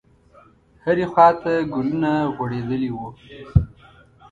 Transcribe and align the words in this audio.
هرې 0.83 1.05
خواته 1.11 1.53
ګلونه 1.73 2.11
غوړېدلي 2.35 2.89
وو. 2.93 3.07